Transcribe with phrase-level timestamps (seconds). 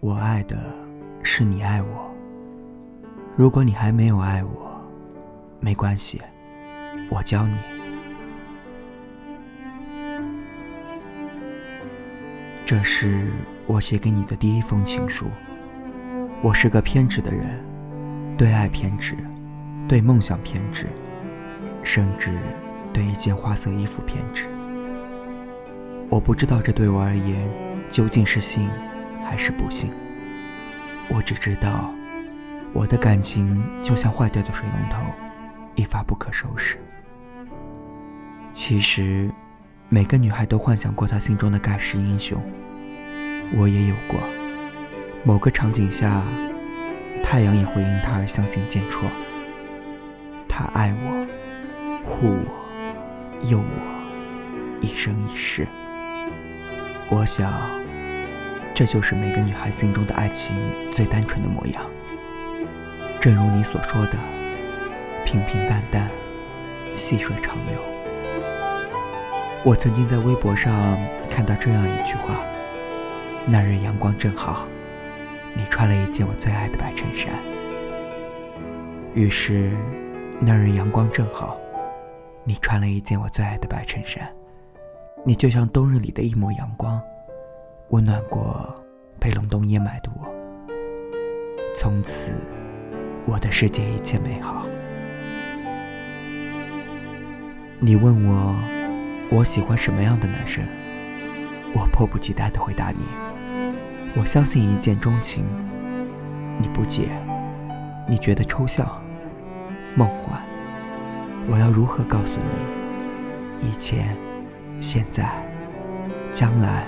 [0.00, 0.56] 我爱的
[1.22, 2.10] 是你爱我。
[3.36, 4.80] 如果你还没有爱我，
[5.60, 6.22] 没关系，
[7.10, 7.54] 我教你。
[12.64, 13.30] 这是
[13.66, 15.26] 我写给你的第一封情书。
[16.40, 17.62] 我是个偏执的人，
[18.38, 19.14] 对爱偏执，
[19.86, 20.86] 对梦想偏执，
[21.82, 22.34] 甚至
[22.90, 24.48] 对一件花色衣服偏执。
[26.08, 27.46] 我不知道这对我而言
[27.90, 28.66] 究竟是幸
[29.30, 29.92] 还是不幸。
[31.08, 31.94] 我只知道，
[32.72, 35.04] 我的感情就像坏掉的水龙头，
[35.76, 36.76] 一发不可收拾。
[38.50, 39.30] 其实，
[39.88, 42.42] 每个女孩都幻想过她心中的盖世英雄，
[43.56, 44.18] 我也有过。
[45.22, 46.24] 某个场景下，
[47.22, 49.04] 太阳也会因他而相形见绌。
[50.48, 51.24] 他爱我，
[52.02, 55.68] 护我，佑我，一生一世。
[57.08, 57.79] 我想，
[58.80, 60.56] 这就是每个女孩心中的爱情
[60.90, 61.82] 最单纯的模样。
[63.20, 64.16] 正如你所说的，
[65.22, 66.08] 平平淡淡，
[66.96, 67.78] 细水长流。
[69.66, 72.40] 我曾经在微博上看到这样一句话
[73.44, 74.66] ：“那日阳光正好，
[75.54, 77.34] 你穿了一件我最爱的白衬衫。”
[79.12, 79.72] 于是，
[80.40, 81.60] 那日阳光正好，
[82.44, 84.26] 你穿了一件我最爱的白衬衫。
[85.22, 86.98] 你就像冬日里的一抹阳光，
[87.90, 88.72] 温暖过
[89.18, 90.32] 被冷冻掩埋的我。
[91.74, 92.30] 从此，
[93.26, 94.64] 我的世界一切美好。
[97.80, 98.54] 你问我，
[99.30, 100.64] 我喜欢什么样的男生？
[101.74, 103.02] 我迫不及待地回答你：
[104.14, 105.44] 我相信一见钟情。
[106.58, 107.08] 你不解，
[108.08, 108.86] 你觉得抽象、
[109.96, 110.40] 梦幻。
[111.48, 113.68] 我要如何告诉你？
[113.68, 114.16] 以前。
[114.80, 115.28] 现在，
[116.32, 116.86] 将来，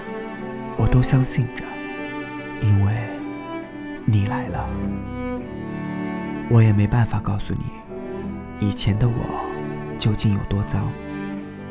[0.77, 1.65] 我都相信着，
[2.61, 2.93] 因为
[4.05, 4.69] 你来了。
[6.51, 7.65] 我也没办法告诉你，
[8.67, 9.15] 以前的我
[9.97, 10.79] 究竟有多糟。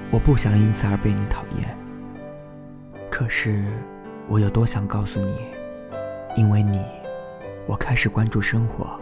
[0.10, 1.78] 我不想因此而被你讨厌。
[3.10, 3.64] 可是，
[4.28, 5.36] 我有多想告诉你，
[6.36, 6.82] 因为你，
[7.66, 9.00] 我开始关注生活，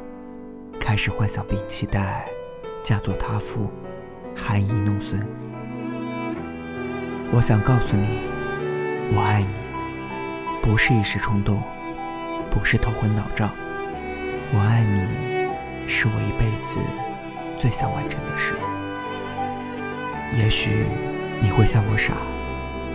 [0.79, 2.25] 开始幻想并期待
[2.83, 3.71] 嫁作他夫，
[4.35, 5.19] 含饴弄孙。
[7.31, 8.21] 我想告诉你，
[9.15, 9.47] 我爱你，
[10.69, 11.63] 不是一时冲动，
[12.51, 13.49] 不是头昏脑胀。
[14.53, 16.79] 我爱你，是我一辈子
[17.57, 18.53] 最想完成的事。
[20.37, 20.85] 也许
[21.41, 22.13] 你会笑我傻，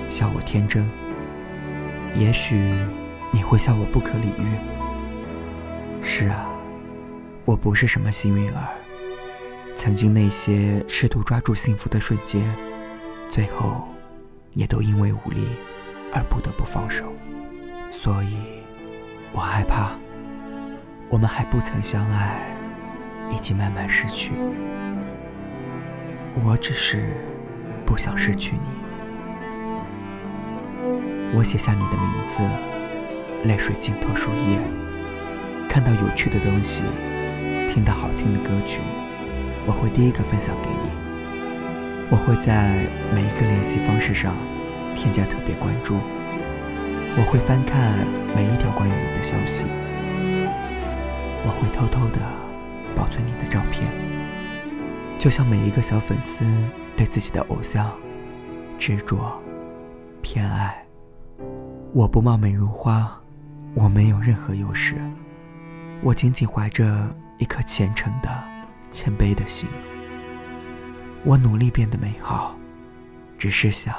[0.08, 0.88] 笑我天真，
[2.14, 2.54] 也许
[3.32, 4.46] 你会笑我不可理喻。
[6.00, 6.46] 是啊，
[7.44, 8.68] 我不是什么幸运儿，
[9.74, 12.40] 曾经那些试图抓住幸福的瞬间，
[13.28, 13.88] 最后。
[14.52, 15.48] 也都因为无力
[16.12, 17.12] 而不得不放手，
[17.96, 18.36] 所以，
[19.32, 19.92] 我害怕，
[21.08, 22.40] 我们还不曾相爱，
[23.30, 24.32] 已经慢慢失去。
[26.44, 27.14] 我只是
[27.86, 28.68] 不想失去你。
[31.32, 32.42] 我写下你的名字，
[33.44, 34.60] 泪水浸透树叶，
[35.68, 36.82] 看到有趣的东西，
[37.68, 38.80] 听到好听的歌曲，
[39.66, 40.90] 我会第一个分享给你。
[42.10, 44.34] 我会在每一个联系方式上
[44.96, 45.96] 添加特别关注，
[47.16, 48.04] 我会翻看
[48.34, 49.66] 每一条关于你的消息，
[51.44, 52.20] 我会偷偷的
[52.96, 53.88] 保存你的照片，
[55.16, 56.44] 就像每一个小粉丝
[56.96, 57.96] 对自己的偶像
[58.78, 59.40] 执着、
[60.22, 60.84] 偏爱。
[61.92, 63.16] 我不貌美如花，
[63.74, 64.96] 我没有任何优势，
[66.02, 68.28] 我仅仅怀着一颗虔诚的、
[68.90, 69.68] 谦卑的心。
[71.22, 72.56] 我努力变得美好，
[73.38, 73.94] 只是想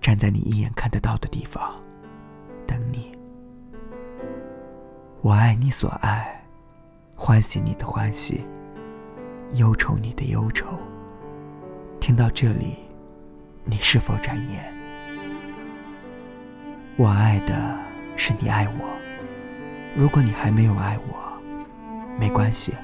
[0.00, 1.79] 站在你一眼看得到的地方
[5.22, 6.42] 我爱你所爱，
[7.14, 8.42] 欢喜你的欢喜，
[9.50, 10.66] 忧愁你的忧愁。
[12.00, 12.76] 听到这里，
[13.64, 14.74] 你是否展颜？
[16.96, 17.78] 我爱的
[18.16, 18.88] 是你爱我。
[19.94, 21.38] 如果你还没有爱我，
[22.18, 22.74] 没关系，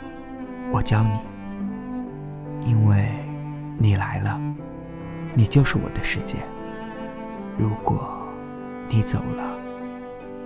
[0.71, 1.19] 我教你。
[2.71, 3.09] 因为
[3.79, 4.39] 你来了，
[5.35, 6.37] 你就是我的世界。
[7.57, 8.29] 如果
[8.91, 9.57] 你走了，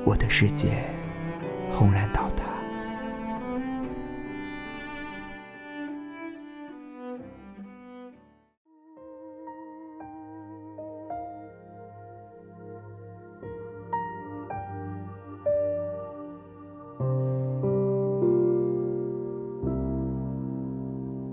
[0.05, 0.85] 我的世界
[1.81, 2.45] 轰然倒塌。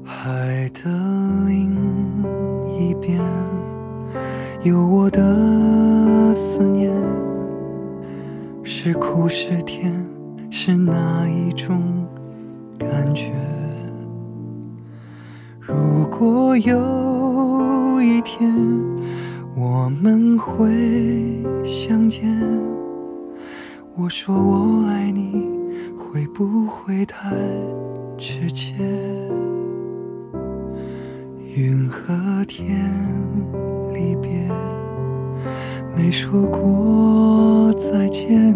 [0.05, 0.89] 海的
[1.45, 1.75] 另
[2.79, 3.19] 一边，
[4.63, 6.89] 有我的思念。
[8.63, 9.93] 是苦是甜，
[10.49, 12.05] 是哪一种
[12.79, 13.31] 感觉？
[15.59, 18.51] 如果有一天
[19.55, 22.27] 我们会相见，
[23.95, 25.49] 我说我爱你，
[25.97, 27.35] 会不会太
[28.17, 28.73] 直接？
[31.55, 32.89] 云和天
[33.93, 34.47] 离别，
[35.95, 38.55] 没说过再见，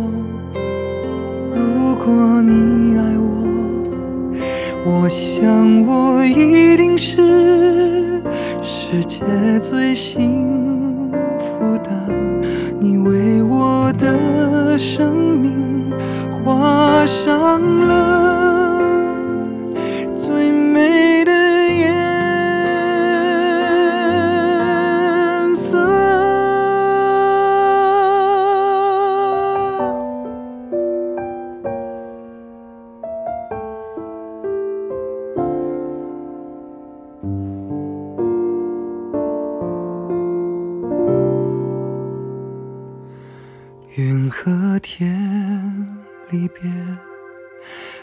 [4.83, 8.21] 我，想我一定是
[8.61, 9.21] 世界
[9.61, 11.89] 最幸福的。
[12.79, 15.91] 你为我的生命
[16.31, 18.20] 画上了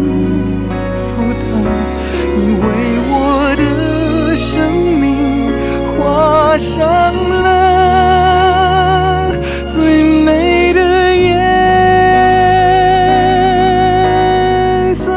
[0.00, 1.40] 最幸福的。
[2.36, 2.64] 你为
[3.08, 3.12] 我
[3.56, 3.62] 的
[4.36, 4.48] 生
[4.98, 5.52] 命
[5.98, 7.12] 画上
[7.42, 7.46] 了
[9.66, 10.80] 最美的
[11.16, 11.28] 颜
[14.94, 15.12] 色。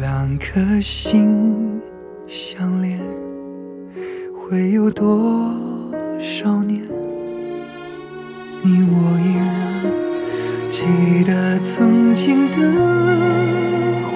[0.00, 1.80] 两颗心
[2.26, 2.98] 相连，
[4.34, 5.40] 会有多
[6.20, 6.82] 少年？
[8.66, 9.44] 你我依然
[10.70, 12.56] 记得曾经的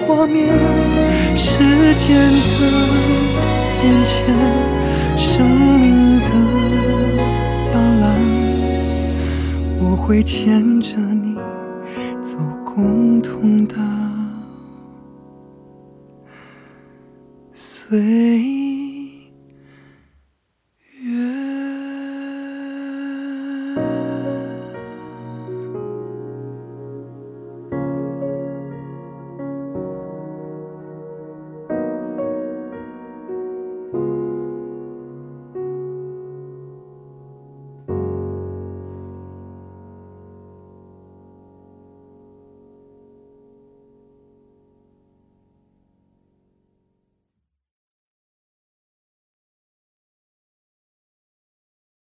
[0.07, 0.49] 画面，
[1.37, 1.59] 时
[1.97, 2.59] 间的
[3.83, 4.25] 变迁，
[5.19, 5.47] 生
[5.78, 6.31] 命的
[7.75, 8.07] 斑斓，
[9.83, 11.37] 我会牵着你
[12.23, 13.75] 走共同的
[17.52, 17.99] 岁